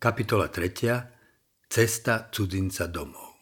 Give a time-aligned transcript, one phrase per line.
[0.00, 1.68] Kapitola 3.
[1.68, 3.36] Cesta cudzinca domov.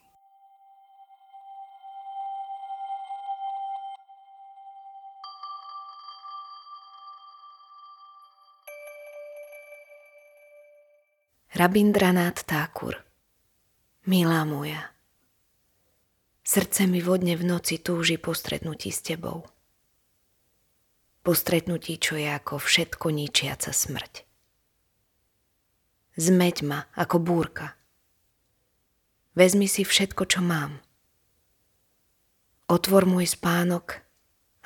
[11.55, 13.07] Rabindranath Thakur
[14.03, 14.83] Milá moja,
[16.43, 19.47] srdce mi vodne v noci túži po stretnutí s tebou.
[21.23, 24.28] Po stretnutí, čo je ako všetko ničiaca smrť.
[26.19, 27.79] Zmeď ma ako búrka.
[29.39, 30.83] Vezmi si všetko, čo mám.
[32.67, 34.03] Otvor môj spánok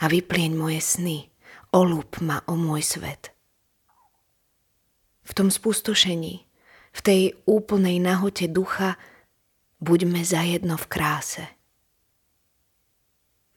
[0.01, 1.29] a vyplieň moje sny.
[1.77, 3.37] Olúp ma o môj svet.
[5.21, 6.41] V tom spustošení,
[6.89, 8.97] v tej úplnej nahote ducha,
[9.77, 11.45] buďme zajedno v kráse.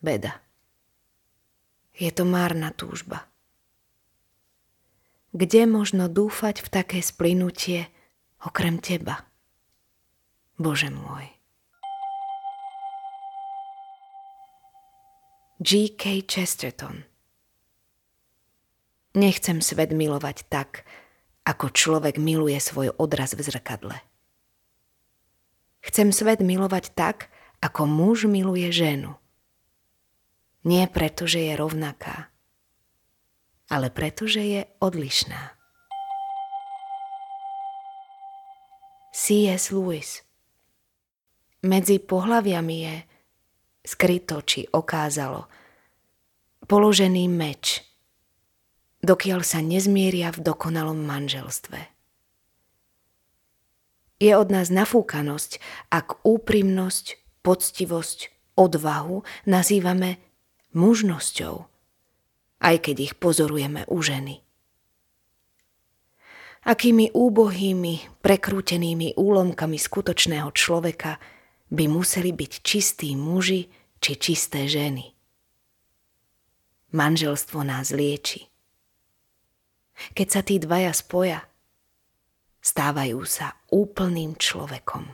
[0.05, 0.45] Beda.
[1.97, 3.25] Je to márna túžba.
[5.37, 7.93] Kde možno dúfať v také splynutie
[8.41, 9.29] okrem teba?
[10.57, 11.29] Bože môj.
[15.61, 16.25] G.K.
[16.25, 17.05] Chesterton
[19.13, 20.89] Nechcem svet milovať tak,
[21.45, 24.01] ako človek miluje svoj odraz v zrkadle.
[25.85, 27.29] Chcem svet milovať tak,
[27.61, 29.21] ako muž miluje ženu.
[30.65, 32.33] Nie preto, že je rovnaká,
[33.71, 35.57] ale pretože je odlišná.
[39.17, 39.73] C.S.
[39.73, 40.23] Lewis
[41.67, 42.97] Medzi pohľaviami je
[43.83, 45.49] skryto či okázalo
[46.67, 47.81] položený meč,
[49.03, 51.81] dokiaľ sa nezmieria v dokonalom manželstve.
[54.19, 55.61] Je od nás nafúkanosť,
[55.93, 58.19] ak úprimnosť, poctivosť,
[58.57, 60.19] odvahu nazývame
[60.73, 61.76] mužnosťou
[62.61, 64.41] aj keď ich pozorujeme u ženy.
[66.67, 71.23] Akými úbohými, prekrútenými úlomkami skutočného človeka
[71.71, 73.71] by museli byť čistí muži
[74.03, 75.15] či čisté ženy.
[76.91, 78.51] Manželstvo nás lieči.
[80.11, 81.39] Keď sa tí dvaja spoja,
[82.59, 85.07] stávajú sa úplným človekom.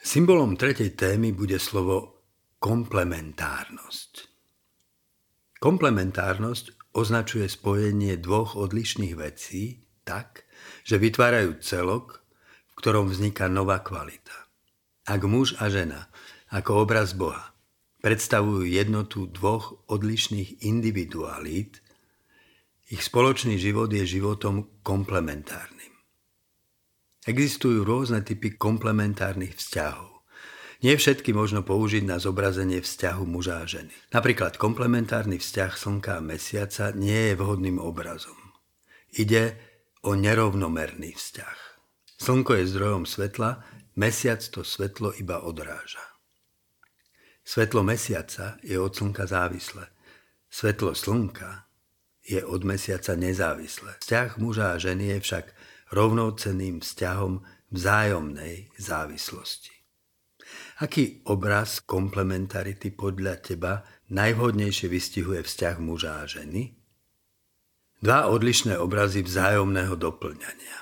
[0.00, 2.19] Symbolom tretej témy bude slovo
[2.60, 4.28] Komplementárnosť.
[5.64, 10.44] Komplementárnosť označuje spojenie dvoch odlišných vecí tak,
[10.84, 12.20] že vytvárajú celok,
[12.68, 14.52] v ktorom vzniká nová kvalita.
[15.08, 16.12] Ak muž a žena,
[16.52, 17.56] ako obraz Boha,
[18.04, 21.80] predstavujú jednotu dvoch odlišných individualít,
[22.92, 25.96] ich spoločný život je životom komplementárnym.
[27.24, 30.09] Existujú rôzne typy komplementárnych vzťahov.
[30.80, 33.92] Nie všetky možno použiť na zobrazenie vzťahu muža a ženy.
[34.16, 38.36] Napríklad komplementárny vzťah Slnka a Mesiaca nie je vhodným obrazom.
[39.12, 39.60] Ide
[40.00, 41.58] o nerovnomerný vzťah.
[42.16, 43.60] Slnko je zdrojom svetla,
[43.96, 46.00] mesiac to svetlo iba odráža.
[47.44, 49.88] Svetlo mesiaca je od slnka závislé.
[50.48, 51.66] Svetlo slnka
[52.24, 53.96] je od mesiaca nezávislé.
[54.00, 55.46] Vzťah muža a ženy je však
[55.90, 57.42] rovnocenným vzťahom
[57.72, 59.79] vzájomnej závislosti.
[60.80, 66.72] Aký obraz komplementarity podľa teba najvhodnejšie vystihuje vzťah muža a ženy?
[68.00, 70.78] Dva odlišné obrazy vzájomného doplňania.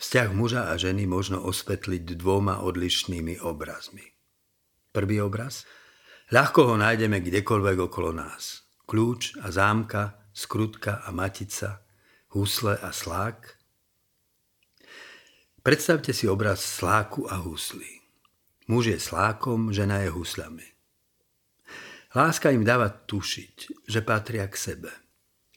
[0.00, 4.16] Vzťah muža a ženy možno osvetliť dvoma odlišnými obrazmi.
[4.96, 5.68] Prvý obraz?
[6.32, 8.64] Ľahko ho nájdeme kdekoľvek okolo nás.
[8.88, 11.84] Kľúč a zámka, skrutka a matica,
[12.32, 13.60] husle a slák.
[15.60, 17.99] Predstavte si obraz sláku a huslí.
[18.70, 20.62] Muž je slákom, žena je huslami.
[22.14, 24.94] Láska im dáva tušiť, že patria k sebe.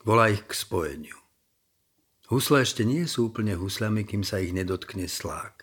[0.01, 1.13] Volá ich k spojeniu.
[2.34, 5.62] Husle ešte nie sú úplne huslami, kým sa ich nedotkne slák.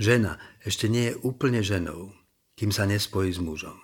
[0.00, 2.16] Žena ešte nie je úplne ženou,
[2.56, 3.76] kým sa nespojí s mužom.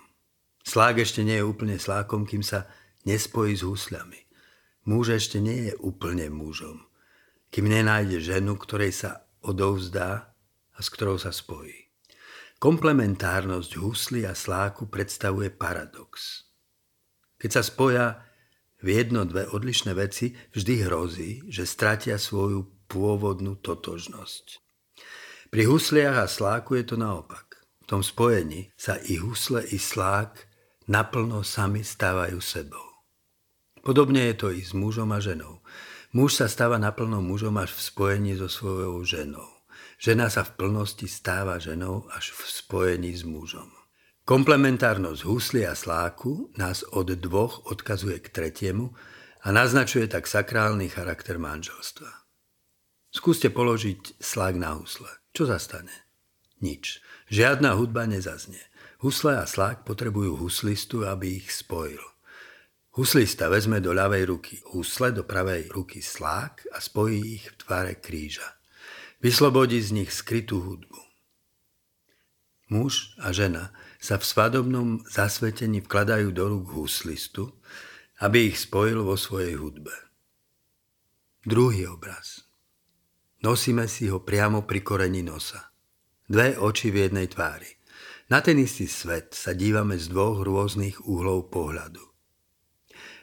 [0.65, 2.65] Slák ešte nie je úplne slákom, kým sa
[3.05, 4.17] nespojí s husľami.
[4.89, 6.81] Muž ešte nie je úplne mužom,
[7.53, 10.33] kým nenájde ženu, ktorej sa odovzdá
[10.73, 11.82] a s ktorou sa spojí.
[12.63, 16.47] Komplementárnosť husly a sláku predstavuje paradox.
[17.35, 18.23] Keď sa spoja
[18.79, 24.63] v jedno dve odlišné veci, vždy hrozí, že stratia svoju pôvodnú totožnosť.
[25.51, 27.67] Pri husliach a sláku je to naopak.
[27.83, 30.47] V tom spojení sa i husle, i slák
[30.87, 32.87] naplno sami stávajú sebou.
[33.83, 35.59] Podobne je to i s mužom a ženou.
[36.15, 39.51] Muž sa stáva naplno mužom až v spojení so svojou ženou.
[40.01, 43.69] Žena sa v plnosti stáva ženou až v spojení s mužom.
[44.23, 48.95] Komplementárnosť husly a sláku nás od dvoch odkazuje k tretiemu
[49.43, 52.07] a naznačuje tak sakrálny charakter manželstva.
[53.11, 55.11] Skúste položiť slag na husle.
[55.35, 55.91] Čo zastane?
[56.63, 57.03] Nič.
[57.27, 58.63] Žiadna hudba nezaznie.
[59.03, 61.99] Husle a slák potrebujú huslistu, aby ich spojil.
[62.95, 67.93] Huslista vezme do ľavej ruky husle, do pravej ruky slák a spojí ich v tvare
[67.99, 68.47] kríža.
[69.23, 70.99] Vyslobodí z nich skrytú hudbu.
[72.75, 77.55] Muž a žena sa v svadobnom zasvetení vkladajú do rúk huslistu,
[78.19, 79.95] aby ich spojil vo svojej hudbe.
[81.47, 82.43] Druhý obraz.
[83.47, 85.71] Nosíme si ho priamo pri koreni nosa.
[86.27, 87.71] Dve oči v jednej tvári.
[88.27, 92.03] Na ten istý svet sa dívame z dvoch rôznych uhlov pohľadu.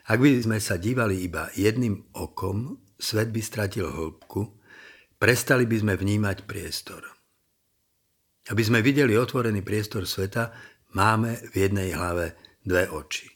[0.09, 4.60] Ak by sme sa dívali iba jedným okom, svet by stratil hĺbku,
[5.21, 7.05] prestali by sme vnímať priestor.
[8.49, 10.49] Aby sme videli otvorený priestor sveta,
[10.97, 12.33] máme v jednej hlave
[12.65, 13.29] dve oči.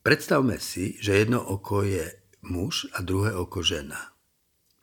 [0.00, 2.08] Predstavme si, že jedno oko je
[2.48, 4.16] muž a druhé oko žena.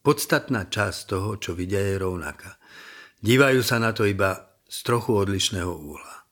[0.05, 2.61] Podstatná časť toho, čo vidia, je rovnaká.
[3.17, 6.29] Dívajú sa na to iba z trochu odlišného úhla.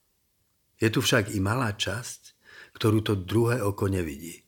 [0.77, 2.37] Je tu však i malá časť,
[2.77, 4.45] ktorú to druhé oko nevidí.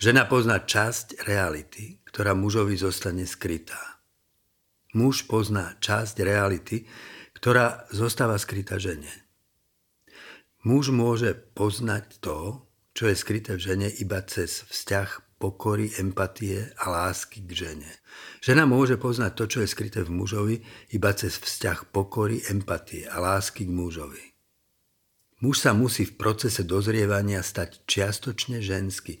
[0.00, 4.00] Žena pozná časť reality, ktorá mužovi zostane skrytá.
[4.96, 6.88] Muž pozná časť reality,
[7.36, 9.12] ktorá zostáva skrytá žene.
[10.64, 12.64] Muž môže poznať to,
[12.96, 17.92] čo je skryté v žene iba cez vzťah pokory, empatie a lásky k žene.
[18.40, 20.56] Žena môže poznať to, čo je skryté v mužovi,
[20.96, 24.24] iba cez vzťah pokory, empatie a lásky k mužovi.
[25.44, 29.20] Muž sa musí v procese dozrievania stať čiastočne ženský,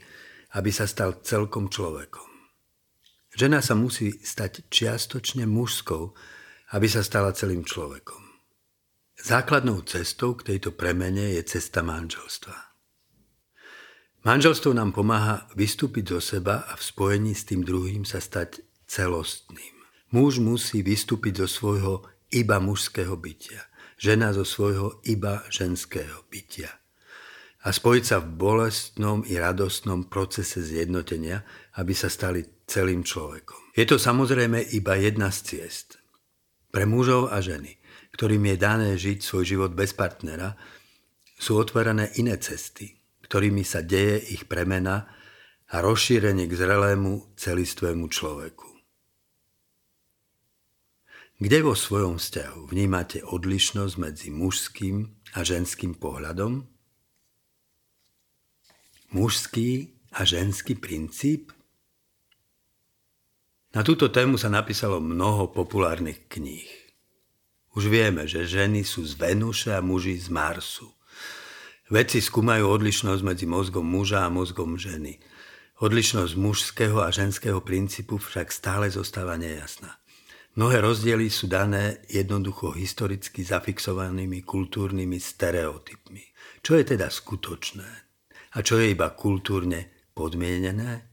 [0.56, 2.25] aby sa stal celkom človekom.
[3.36, 6.16] Žena sa musí stať čiastočne mužskou,
[6.72, 8.24] aby sa stala celým človekom.
[9.20, 12.56] Základnou cestou k tejto premene je cesta manželstva.
[14.24, 19.76] Manželstvo nám pomáha vystúpiť zo seba a v spojení s tým druhým sa stať celostným.
[20.16, 21.94] Muž musí vystúpiť zo svojho
[22.32, 23.60] iba mužského bytia–
[23.96, 26.68] žena zo svojho iba ženského bytia
[27.66, 31.42] a spojiť sa v bolestnom i radostnom procese zjednotenia,
[31.82, 33.74] aby sa stali celým človekom.
[33.74, 35.98] Je to samozrejme iba jedna z ciest.
[36.70, 37.74] Pre mužov a ženy,
[38.14, 40.54] ktorým je dané žiť svoj život bez partnera,
[41.34, 45.10] sú otvorené iné cesty, ktorými sa deje ich premena
[45.66, 48.70] a rozšírenie k zrelému celistvému človeku.
[51.36, 55.04] Kde vo svojom vzťahu vnímate odlišnosť medzi mužským
[55.36, 56.75] a ženským pohľadom?
[59.14, 61.54] Mužský a ženský princíp?
[63.70, 66.66] Na túto tému sa napísalo mnoho populárnych kníh.
[67.78, 70.90] Už vieme, že ženy sú z Venuše a muži z Marsu.
[71.86, 75.22] Vedci skúmajú odlišnosť medzi mozgom muža a mozgom ženy.
[75.78, 80.02] Odlišnosť mužského a ženského princípu však stále zostáva nejasná.
[80.58, 86.24] Mnohé rozdiely sú dané jednoducho historicky zafixovanými kultúrnymi stereotypmi.
[86.64, 88.05] Čo je teda skutočné
[88.56, 91.12] a čo je iba kultúrne podmienené?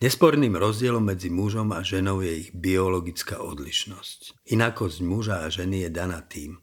[0.00, 4.48] Nesporným rozdielom medzi mužom a ženou je ich biologická odlišnosť.
[4.48, 6.56] Inakosť muža a ženy je daná tým,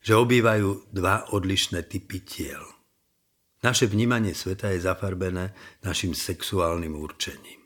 [0.00, 2.64] že obývajú dva odlišné typy tiel.
[3.62, 5.54] Naše vnímanie sveta je zafarbené
[5.86, 7.62] našim sexuálnym určením.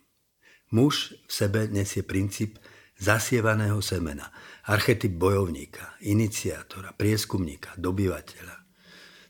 [0.75, 2.59] Muž v sebe nesie princíp
[2.99, 4.29] zasievaného semena,
[4.67, 8.56] archetyp bojovníka, iniciátora, prieskumníka, dobyvateľa.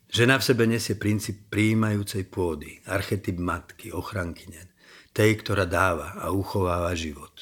[0.07, 4.71] Žena v sebe nesie princíp prijímajúcej pôdy, archetyp matky, ochrankyne,
[5.11, 7.35] tej, ktorá dáva a uchováva život.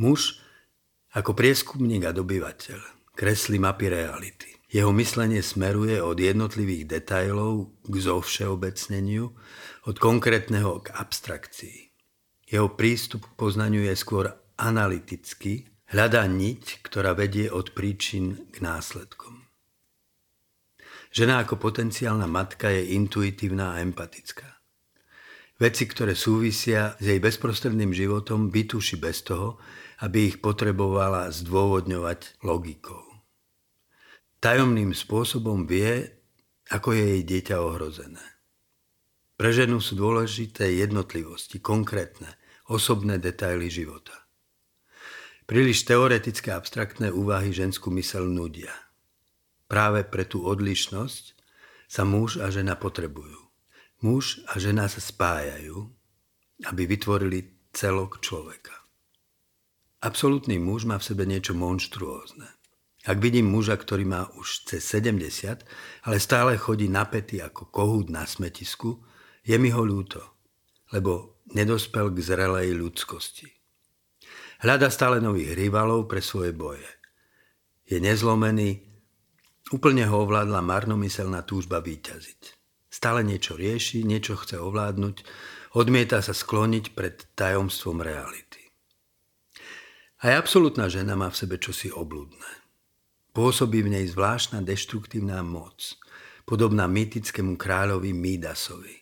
[0.00, 0.42] Muž
[1.14, 2.80] ako prieskumník a dobyvateľ
[3.14, 4.50] kreslí mapy reality.
[4.70, 9.34] Jeho myslenie smeruje od jednotlivých detajlov k zovšeobecneniu,
[9.90, 11.90] od konkrétneho k abstrakcii.
[12.46, 19.39] Jeho prístup k poznaniu je skôr analyticky hľadá niť, ktorá vedie od príčin k následkom.
[21.10, 24.46] Žena ako potenciálna matka je intuitívna a empatická.
[25.60, 29.60] Veci, ktoré súvisia s jej bezprostredným životom, vytúši bez toho,
[30.00, 33.04] aby ich potrebovala zdôvodňovať logikou.
[34.40, 36.08] Tajomným spôsobom vie,
[36.72, 38.24] ako je jej dieťa ohrozené.
[39.36, 42.28] Pre ženu sú dôležité jednotlivosti, konkrétne,
[42.72, 44.16] osobné detaily života.
[45.44, 48.72] Príliš teoretické abstraktné úvahy ženskú mysel nudia.
[49.70, 51.38] Práve pre tú odlišnosť
[51.86, 53.38] sa muž a žena potrebujú.
[54.02, 55.86] Muž a žena sa spájajú,
[56.66, 58.74] aby vytvorili celok človeka.
[60.02, 62.50] Absolutný muž má v sebe niečo monštruózne.
[63.06, 65.64] Ak vidím muža, ktorý má už cez 70,
[66.04, 69.06] ale stále chodí napätý ako kohút na smetisku,
[69.40, 70.20] Je mi ho ľúto,
[70.92, 73.48] lebo nedospel k zrelej ľudskosti.
[74.60, 76.84] Hľada stále nových rivalov pre svoje boje.
[77.88, 78.89] Je nezlomený,
[79.70, 82.58] úplne ho ovládla marnomyselná túžba výťaziť.
[82.90, 85.22] Stále niečo rieši, niečo chce ovládnuť,
[85.78, 88.66] odmieta sa skloniť pred tajomstvom reality.
[90.20, 92.60] Aj absolútna žena má v sebe čosi obludné.
[93.30, 95.96] Pôsobí v nej zvláštna deštruktívna moc,
[96.44, 99.00] podobná mytickému kráľovi Mídasovi.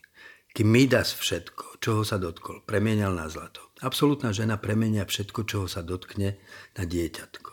[0.52, 3.72] Kým Mídas všetko, čoho sa dotkol, premienial na zlato.
[3.80, 6.38] Absolútna žena premenia všetko, čoho sa dotkne,
[6.76, 7.52] na dieťatko.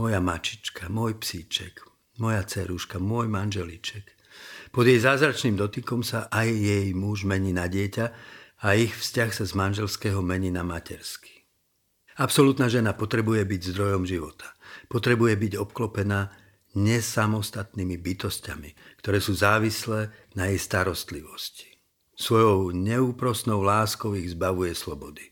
[0.00, 1.89] Moja mačička, môj psíček,
[2.20, 4.04] moja cerúška, môj manželiček.
[4.70, 8.06] Pod jej zázračným dotykom sa aj jej muž mení na dieťa
[8.62, 11.42] a ich vzťah sa z manželského mení na materský.
[12.20, 14.52] Absolutná žena potrebuje byť zdrojom života.
[14.92, 16.30] Potrebuje byť obklopená
[16.76, 21.66] nesamostatnými bytostiami, ktoré sú závislé na jej starostlivosti.
[22.14, 25.24] Svojou neúprosnou láskou ich zbavuje slobody.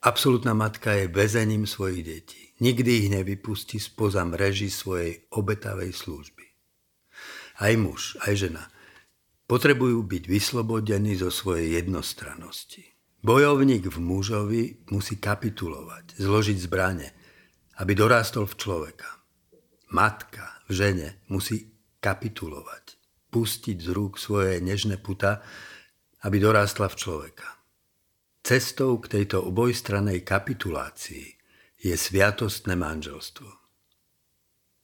[0.00, 2.49] Absolutná matka je väzením svojich detí.
[2.60, 6.44] Nikdy ich nevypustí spoza mreží svojej obetavej služby.
[7.60, 8.64] Aj muž, aj žena
[9.50, 12.86] potrebujú byť vyslobodení zo svojej jednostrannosti.
[13.26, 14.62] Bojovník v mužovi
[14.94, 17.08] musí kapitulovať, zložiť zbrane,
[17.82, 19.10] aby dorástol v človeka.
[19.90, 21.66] Matka v žene musí
[21.98, 22.94] kapitulovať,
[23.34, 25.42] pustiť z rúk svoje nežné puta,
[26.22, 27.48] aby dorástla v človeka.
[28.46, 31.39] Cestou k tejto obojstranej kapitulácii
[31.80, 33.48] je sviatostné manželstvo.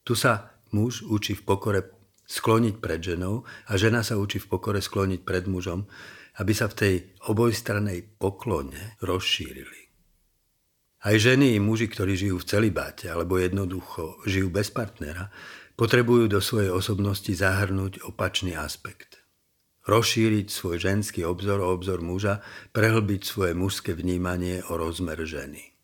[0.06, 1.80] Tu sa muž učí v pokore
[2.26, 5.86] skloniť pred ženou a žena sa učí v pokore skloniť pred mužom,
[6.40, 6.94] aby sa v tej
[7.28, 9.86] obojstranej poklone rozšírili.
[11.06, 15.30] Aj ženy i muži, ktorí žijú v celibáte alebo jednoducho žijú bez partnera,
[15.78, 19.22] potrebujú do svojej osobnosti zahrnúť opačný aspekt.
[19.86, 22.42] Rozšíriť svoj ženský obzor o obzor muža,
[22.74, 25.75] prehlbiť svoje mužské vnímanie o rozmer ženy.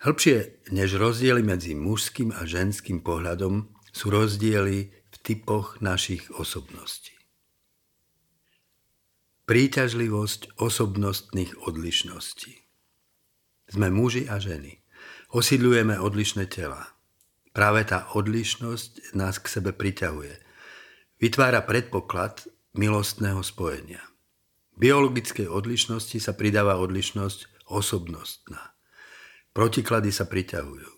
[0.00, 7.20] Hĺbšie než rozdiely medzi mužským a ženským pohľadom sú rozdiely v typoch našich osobností
[9.50, 12.54] príťažlivosť osobnostných odlišností.
[13.66, 14.78] Sme muži a ženy.
[15.34, 16.94] Osídľujeme odlišné tela.
[17.50, 20.38] Práve tá odlišnosť nás k sebe priťahuje.
[21.18, 22.46] Vytvára predpoklad
[22.78, 24.06] milostného spojenia.
[24.78, 28.69] Biologickej odlišnosti sa pridáva odlišnosť osobnostná.
[29.50, 30.90] Protiklady sa priťahujú.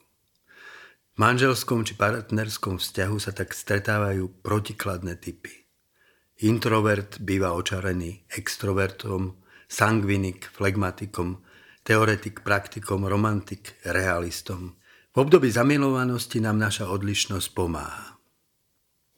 [1.13, 5.69] V manželskom či partnerskom vzťahu sa tak stretávajú protikladné typy.
[6.45, 9.37] Introvert býva očarený extrovertom,
[9.69, 11.41] sangvinik, flegmatikom,
[11.85, 14.77] teoretik, praktikom, romantik, realistom.
[15.13, 18.17] V období zamilovanosti nám naša odlišnosť pomáha.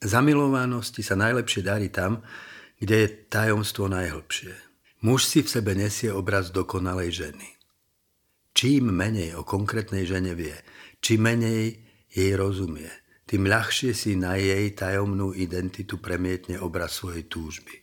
[0.03, 2.23] Zamilovanosti sa najlepšie darí tam,
[2.79, 4.51] kde je tajomstvo najhlbšie.
[5.07, 7.54] Muž si v sebe nesie obraz dokonalej ženy.
[8.55, 10.55] Čím menej o konkrétnej žene vie,
[11.03, 12.87] čím menej jej rozumie–
[13.25, 17.81] tým ľahšie si na jej tajomnú identitu premietne obraz svojej túžby.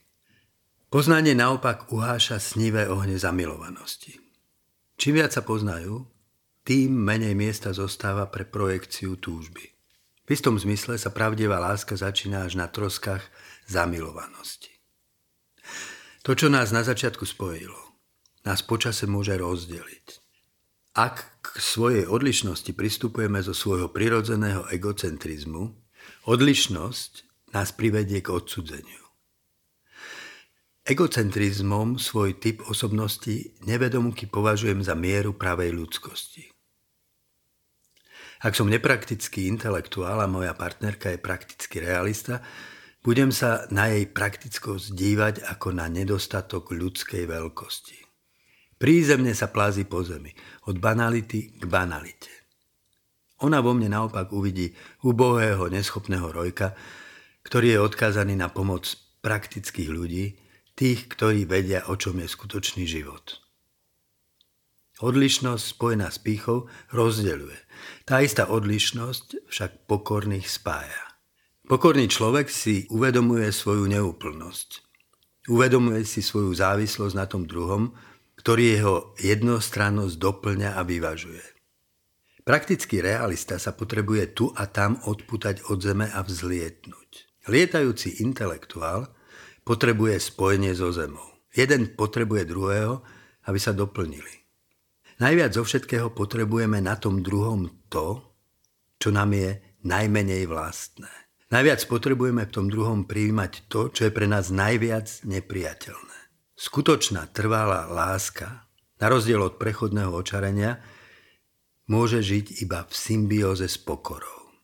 [0.87, 4.23] Poznanie naopak uháša snivé ohne zamilovanosti.
[4.95, 6.07] Čím viac sa poznajú,
[6.63, 9.75] tým menej miesta zostáva pre projekciu túžby.
[10.23, 13.27] V istom zmysle sa pravdivá láska začína až na troskách
[13.67, 14.71] zamilovanosti.
[16.23, 17.99] To, čo nás na začiatku spojilo,
[18.47, 20.22] nás počase môže rozdeliť.
[20.93, 25.73] Ak k svojej odlišnosti pristupujeme zo svojho prirodzeného egocentrizmu,
[26.29, 27.13] odlišnosť
[27.57, 29.01] nás privedie k odsudzeniu.
[30.85, 36.53] Egocentrizmom svoj typ osobnosti nevedomky považujem za mieru pravej ľudskosti.
[38.45, 42.45] Ak som nepraktický intelektuál a moja partnerka je praktický realista,
[43.01, 48.02] budem sa na jej praktickosť dívať ako na nedostatok ľudskej veľkosti.
[48.83, 50.35] Prízemne sa plází po zemi,
[50.67, 52.51] od banality k banalite.
[53.47, 54.75] Ona vo mne naopak uvidí
[55.07, 56.75] ubohého, neschopného rojka,
[57.47, 58.91] ktorý je odkázaný na pomoc
[59.23, 60.35] praktických ľudí,
[60.75, 63.39] tých, ktorí vedia, o čom je skutočný život.
[64.99, 67.59] Odlišnosť spojená s pýchou rozdeľuje.
[68.03, 71.03] Tá istá odlišnosť však pokorných spája.
[71.71, 74.83] Pokorný človek si uvedomuje svoju neúplnosť.
[75.47, 77.95] Uvedomuje si svoju závislosť na tom druhom,
[78.43, 81.47] ktorý jeho jednostrannosť doplňa a vyvažuje.
[82.43, 87.11] Praktický realista sa potrebuje tu a tam odputať od zeme a vzlietnúť.
[87.47, 89.15] Lietajúci intelektuál
[89.63, 91.23] potrebuje spojenie so zemou.
[91.55, 93.07] Jeden potrebuje druhého,
[93.47, 94.43] aby sa doplnili.
[95.23, 98.27] Najviac zo všetkého potrebujeme na tom druhom to,
[98.99, 101.11] čo nám je najmenej vlastné.
[101.55, 106.12] Najviac potrebujeme v tom druhom prijímať to, čo je pre nás najviac nepriateľné.
[106.63, 108.71] Skutočná trvalá láska,
[109.03, 110.79] na rozdiel od prechodného očarenia,
[111.91, 114.55] môže žiť iba v symbióze s pokorou.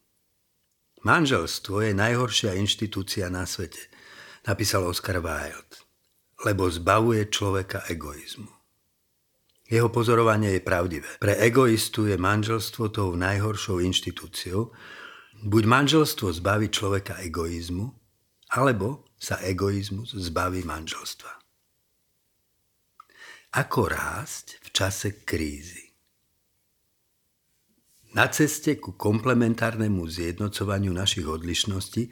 [1.03, 3.91] Manželstvo je najhoršia inštitúcia na svete,
[4.47, 5.83] napísal Oscar Wilde,
[6.47, 8.55] lebo zbavuje človeka egoizmu.
[9.67, 11.11] Jeho pozorovanie je pravdivé.
[11.19, 14.71] Pre egoistu je manželstvo tou najhoršou inštitúciou,
[15.39, 17.95] Buď manželstvo zbaví človeka egoizmu,
[18.59, 21.38] alebo sa egoizmus zbaví manželstva.
[23.59, 25.91] Ako rásť v čase krízy?
[28.15, 32.07] Na ceste ku komplementárnemu zjednocovaniu našich odlišností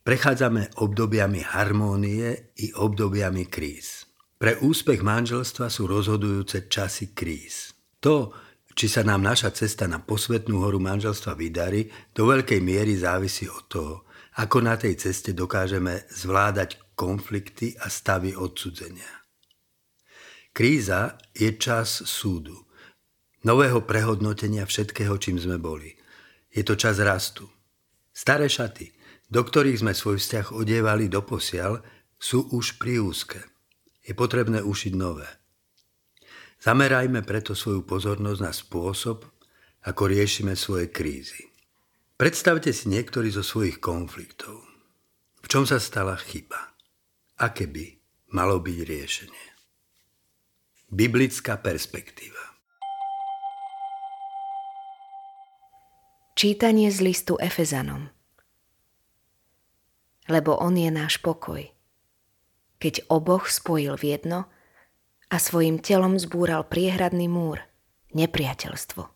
[0.00, 4.08] prechádzame obdobiami harmónie i obdobiami kríz.
[4.40, 7.76] Pre úspech manželstva sú rozhodujúce časy kríz.
[8.00, 8.32] To,
[8.72, 11.84] či sa nám naša cesta na posvetnú horu manželstva vydarí,
[12.16, 14.08] do veľkej miery závisí od toho,
[14.40, 19.21] ako na tej ceste dokážeme zvládať konflikty a stavy odsudzenia.
[20.52, 22.68] Kríza je čas súdu,
[23.40, 25.96] nového prehodnotenia všetkého, čím sme boli.
[26.52, 27.48] Je to čas rastu.
[28.12, 28.92] Staré šaty,
[29.32, 31.80] do ktorých sme svoj vzťah odievali doposiaľ,
[32.20, 33.40] sú už pri úzke.
[34.04, 35.24] Je potrebné ušiť nové.
[36.60, 39.24] Zamerajme preto svoju pozornosť na spôsob,
[39.88, 41.48] ako riešime svoje krízy.
[42.20, 44.60] Predstavte si niektorý zo svojich konfliktov.
[45.40, 46.76] V čom sa stala chyba?
[47.40, 47.88] Aké by
[48.36, 49.51] malo byť riešenie?
[50.92, 52.52] Biblická perspektíva.
[56.36, 58.12] Čítanie z listu Efezanom.
[60.28, 61.64] Lebo on je náš pokoj.
[62.76, 64.44] Keď oboch spojil v jedno–
[65.32, 67.64] a svojim telom zbúral priehradný múr,
[68.12, 69.08] nepriateľstvo.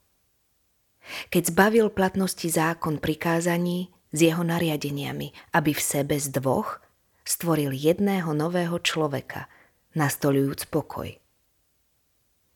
[1.28, 6.80] Keď zbavil platnosti zákon prikázaní s jeho nariadeniami, aby v sebe z dvoch
[7.22, 9.46] stvoril jedného nového človeka,
[9.92, 11.12] nastolujúc pokoj.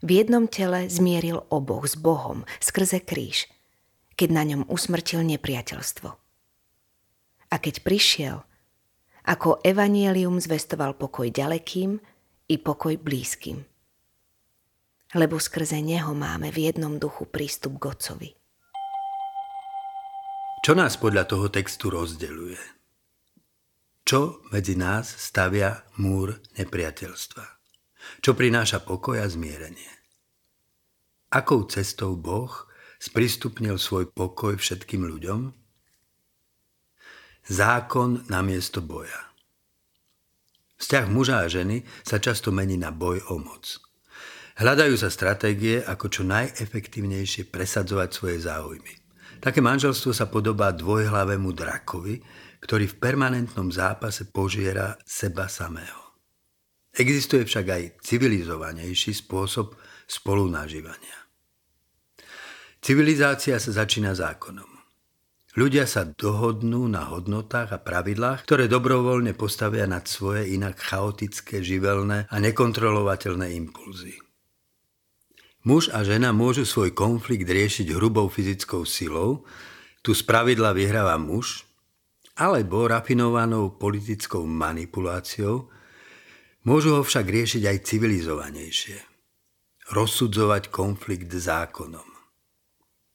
[0.00, 3.52] V jednom tele zmieril oboch s Bohom skrze kríž,
[4.17, 6.08] keď na ňom usmrtil nepriateľstvo.
[7.50, 8.36] A keď prišiel,
[9.28, 12.00] ako evanielium zvestoval pokoj ďalekým,
[12.50, 13.63] i pokoj blízkym.
[15.15, 18.30] Lebo skrze Neho máme v jednom duchu prístup k Otcovi.
[20.60, 22.58] Čo nás podľa toho textu rozdeľuje?
[24.04, 27.60] Čo medzi nás stavia múr nepriateľstva?
[28.21, 29.91] Čo prináša pokoj a zmierenie?
[31.30, 32.50] Akou cestou Boh
[32.99, 35.54] sprístupnil svoj pokoj všetkým ľuďom?
[37.47, 39.30] Zákon namiesto boja.
[40.80, 43.78] Vzťah muža a ženy sa často mení na boj o moc.
[44.60, 48.93] Hľadajú sa stratégie, ako čo najefektívnejšie presadzovať svoje záujmy.
[49.41, 52.21] Také manželstvo sa podobá dvojhlavému drakovi,
[52.60, 56.10] ktorý v permanentnom zápase požiera seba samého.
[56.91, 59.79] Existuje však aj civilizovanejší spôsob
[60.11, 61.19] spolunažívania.
[62.81, 64.81] Civilizácia sa začína zákonom.
[65.59, 72.31] Ľudia sa dohodnú na hodnotách a pravidlách, ktoré dobrovoľne postavia nad svoje inak chaotické, živelné
[72.31, 74.15] a nekontrolovateľné impulzy.
[75.67, 79.45] Muž a žena môžu svoj konflikt riešiť hrubou fyzickou silou,
[80.00, 81.69] tu spravidla vyhráva muž,
[82.41, 85.69] alebo rafinovanou politickou manipuláciou,
[86.71, 88.99] môžu ho však riešiť aj civilizovanejšie.
[89.91, 92.11] Rozsudzovať konflikt zákonom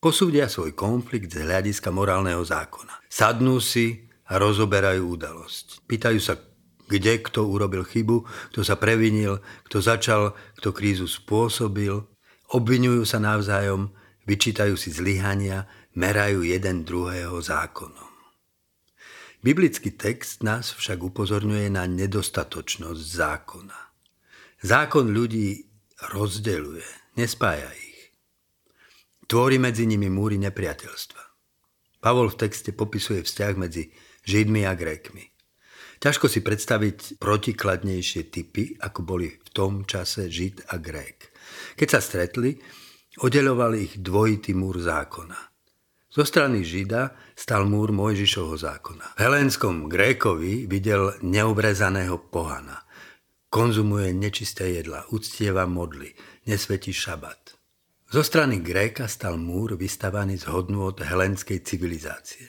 [0.05, 3.09] posúdia svoj konflikt z hľadiska morálneho zákona.
[3.09, 5.81] Sadnú si a rozoberajú udalosť.
[5.89, 6.37] Pýtajú sa,
[6.85, 8.21] kde kto urobil chybu,
[8.53, 12.05] kto sa previnil, kto začal, kto krízu spôsobil.
[12.53, 13.89] Obvinujú sa navzájom,
[14.29, 15.65] vyčítajú si zlyhania,
[15.97, 18.14] merajú jeden druhého zákonom.
[19.45, 23.77] Biblický text nás však upozorňuje na nedostatočnosť zákona.
[24.65, 25.69] Zákon ľudí
[26.01, 28.09] rozdeľuje, nespája ich.
[29.29, 31.21] Tvorí medzi nimi múry nepriateľstva.
[32.01, 33.93] Pavol v texte popisuje vzťah medzi
[34.25, 35.29] Židmi a Grékmi.
[36.01, 41.29] Ťažko si predstaviť protikladnejšie typy, ako boli v tom čase Žid a Grék.
[41.77, 42.57] Keď sa stretli,
[43.21, 45.54] oddelovali ich dvojitý múr zákona.
[46.15, 49.19] Zo strany Žida stal múr Mojžišovho zákona.
[49.19, 52.87] V helénskom Grékovi videl neobrezaného pohana.
[53.51, 56.15] Konzumuje nečisté jedla, uctieva modly,
[56.47, 57.59] nesvetí šabat.
[58.07, 62.47] Zo strany Gréka stal múr vystavaný z hodnôt helenskej civilizácie.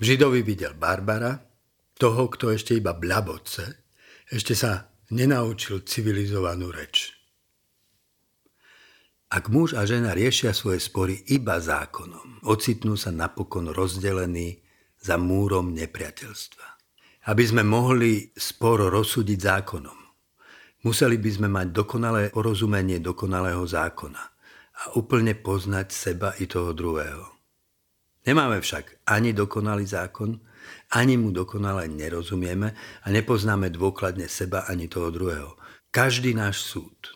[0.00, 1.36] V Židovi videl Barbara,
[2.00, 3.84] toho, kto ešte iba bľabotce,
[4.32, 7.15] ešte sa nenaučil civilizovanú reč.
[9.26, 14.62] Ak muž a žena riešia svoje spory iba zákonom, ocitnú sa napokon rozdelení,
[15.06, 16.66] za múrom nepriateľstva.
[17.30, 19.98] Aby sme mohli sporo rozsúdiť zákonom,
[20.86, 24.22] museli by sme mať dokonalé porozumenie dokonalého zákona
[24.76, 27.26] a úplne poznať seba i toho druhého.
[28.26, 30.38] Nemáme však ani dokonalý zákon,
[30.94, 32.68] ani mu dokonale nerozumieme
[33.02, 35.54] a nepoznáme dôkladne seba ani toho druhého.
[35.94, 37.15] Každý náš súd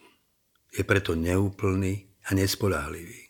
[0.81, 3.29] je preto neúplný a nespoľahlivý.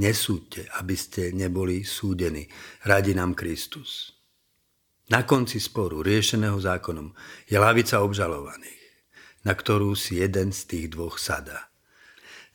[0.00, 2.48] Nesúďte, aby ste neboli súdení,
[2.88, 4.16] radi nám Kristus.
[5.12, 7.12] Na konci sporu, riešeného zákonom,
[7.44, 8.82] je lavica obžalovaných,
[9.44, 11.68] na ktorú si jeden z tých dvoch sadá.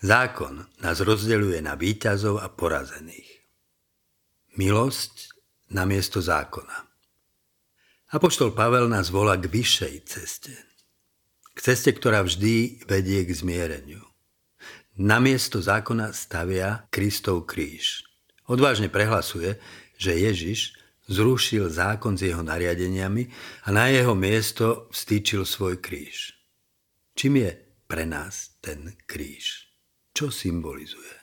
[0.01, 3.45] Zákon nás rozdeľuje na výťazov a porazených.
[4.57, 5.37] Milosť
[5.69, 6.89] na miesto zákona.
[8.09, 10.68] Apoštol Pavel nás volá k vyššej ceste.
[11.59, 13.99] K ceste, ktorá vždy vedie k zmiereniu.
[14.95, 18.07] Namiesto zákona stavia Kristov kríž.
[18.47, 19.59] Odvážne prehlasuje,
[19.99, 20.79] že Ježiš
[21.11, 23.27] zrušil zákon s jeho nariadeniami
[23.67, 26.31] a na jeho miesto vstýčil svoj kríž.
[27.19, 27.51] Čím je
[27.91, 29.67] pre nás ten kríž?
[30.15, 31.15] Čo symbolizuje?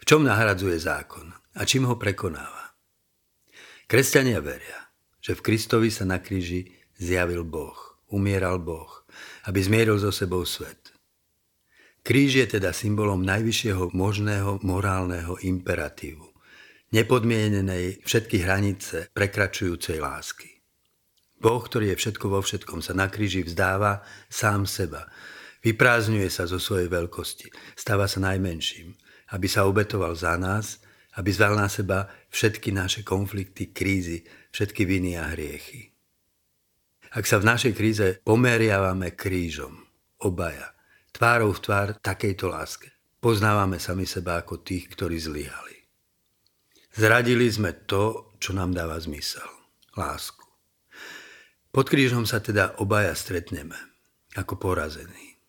[0.00, 2.72] V čom nahradzuje zákon a čím ho prekonáva?
[3.84, 4.88] Kresťania veria,
[5.20, 9.04] že v Kristovi sa na kríži zjavil Boh, umieral Boh,
[9.46, 10.92] aby zmieril so sebou svet.
[12.06, 16.26] Kríž je teda symbolom najvyššieho možného morálneho imperatívu,
[16.94, 20.62] nepodmienenej všetky hranice prekračujúcej lásky.
[21.42, 25.10] Boh, ktorý je všetko vo všetkom, sa na kríži vzdáva sám seba.
[25.66, 28.94] Vyprázdňuje sa zo svojej veľkosti, stáva sa najmenším,
[29.34, 30.78] aby sa obetoval za nás,
[31.18, 34.22] aby zval na seba všetky naše konflikty, krízy,
[34.54, 35.95] všetky viny a hriechy.
[37.16, 39.72] Ak sa v našej kríze pomeriavame krížom,
[40.20, 40.76] obaja,
[41.16, 42.92] tvárou v tvár takejto láske.
[43.24, 45.80] Poznávame sami seba ako tých, ktorí zlyhali.
[46.92, 49.48] Zradili sme to, čo nám dáva zmysel.
[49.96, 50.44] Lásku.
[51.72, 53.80] Pod krížom sa teda obaja stretneme,
[54.36, 55.40] ako porazení.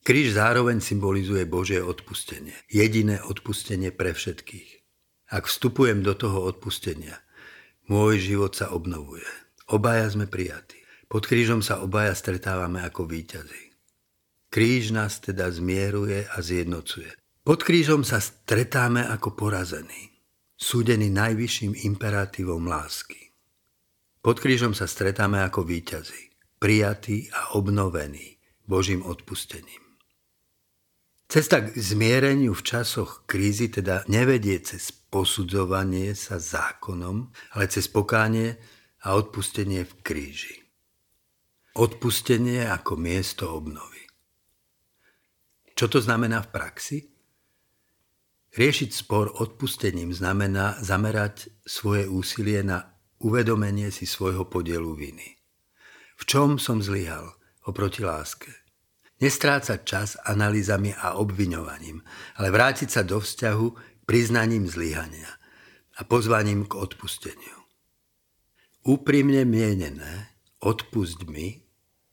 [0.00, 2.56] Kríž zároveň symbolizuje Božie odpustenie.
[2.72, 4.80] Jediné odpustenie pre všetkých.
[5.36, 7.20] Ak vstupujem do toho odpustenia,
[7.92, 9.28] môj život sa obnovuje.
[9.68, 10.79] Obaja sme prijatí.
[11.10, 13.74] Pod krížom sa obaja stretávame ako víťazi.
[14.46, 17.10] Kríž nás teda zmieruje a zjednocuje.
[17.42, 20.22] Pod krížom sa stretáme ako porazení,
[20.54, 23.34] súdení najvyšším imperatívom lásky.
[24.22, 26.30] Pod krížom sa stretáme ako víťazi,
[26.62, 29.82] prijatí a obnovení Božím odpustením.
[31.26, 38.62] Cesta k zmiereniu v časoch krízy teda nevedie cez posudzovanie sa zákonom, ale cez pokánie
[39.02, 40.59] a odpustenie v kríži.
[41.70, 44.02] Odpustenie ako miesto obnovy.
[45.78, 46.98] Čo to znamená v praxi?
[48.50, 52.90] Riešiť spor odpustením znamená zamerať svoje úsilie na
[53.22, 55.38] uvedomenie si svojho podielu viny.
[56.18, 58.50] V čom som zlyhal oproti láske?
[59.22, 62.02] Nestrácať čas analýzami a obviňovaním,
[62.42, 63.66] ale vrátiť sa do vzťahu
[64.10, 65.38] priznaním zlyhania
[65.94, 67.62] a pozvaním k odpusteniu.
[68.82, 70.29] Úprimne mienené,
[70.60, 71.64] odpust mi,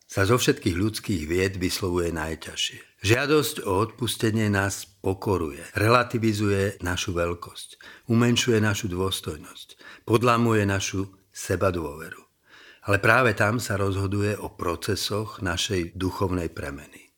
[0.08, 3.04] sa zo všetkých ľudských vied vyslovuje najťažšie.
[3.04, 9.68] Žiadosť o odpustenie nás pokoruje, relativizuje našu veľkosť, umenšuje našu dôstojnosť,
[10.08, 12.24] podlamuje našu sebadôveru.
[12.88, 17.12] Ale práve tam sa rozhoduje o procesoch našej duchovnej premeny.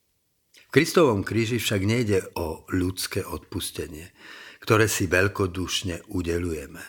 [0.69, 4.09] V Kristovom kríži však nejde o ľudské odpustenie,
[4.65, 6.81] ktoré si veľkodušne udelujeme.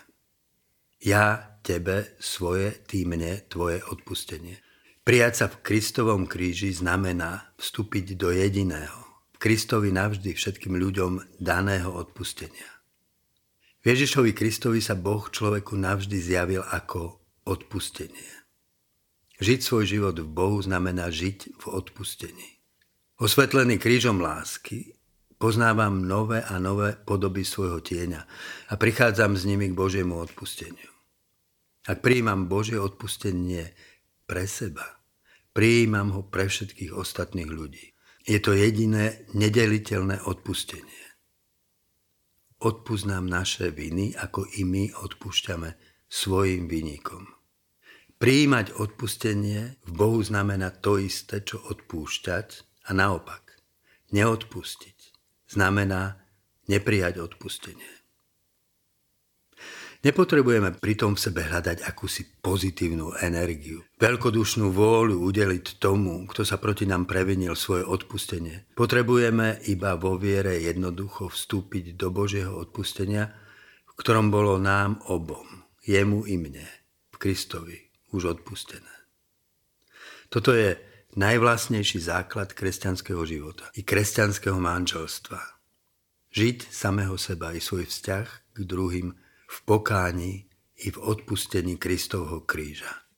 [1.05, 4.59] Ja tebe svoje, ty mne tvoje odpustenie–
[5.01, 12.69] Prijať sa v Kristovom kríži znamená vstúpiť do jediného, Kristovi navždy všetkým ľuďom daného odpustenia.
[13.81, 18.29] V Ježišovi Kristovi sa Boh človeku navždy zjavil ako odpustenie.
[19.41, 22.61] Žiť svoj život v Bohu znamená žiť v odpustení.
[23.17, 25.01] Osvetlený krížom lásky
[25.41, 28.21] poznávam nové a nové podoby svojho tieňa
[28.69, 30.90] a prichádzam s nimi k Božiemu odpusteniu.
[31.89, 33.73] Ak prijímam Božie odpustenie
[34.29, 35.01] pre seba.
[35.57, 37.97] Prijímam ho pre všetkých ostatných ľudí.
[38.29, 41.03] Je to jediné nedeliteľné odpustenie.
[42.61, 45.75] Odpúsť nám naše viny, ako i my odpúšťame
[46.07, 47.25] svojim vynikom.
[48.21, 52.49] Prijímať odpustenie v Bohu znamená to isté, čo odpúšťať
[52.87, 53.57] a naopak.
[54.13, 54.99] Neodpustiť
[55.49, 56.21] znamená
[56.69, 58.00] neprijať odpustenie.
[60.01, 66.89] Nepotrebujeme pritom v sebe hľadať akúsi pozitívnu energiu, veľkodušnú vôľu udeliť tomu, kto sa proti
[66.89, 68.65] nám previnil svoje odpustenie.
[68.73, 73.29] Potrebujeme iba vo viere jednoducho vstúpiť do Božieho odpustenia,
[73.85, 76.65] v ktorom bolo nám obom jemu i mne,
[77.13, 78.95] v Kristovi, už odpustené.
[80.33, 80.81] Toto je
[81.21, 85.61] najvlastnejší základ kresťanského života i kresťanského manželstva.
[86.31, 89.13] Žiť samého seba i svoj vzťah k druhým
[89.51, 90.47] v pokáni
[90.87, 93.10] i v odpustení Kristovho kríža.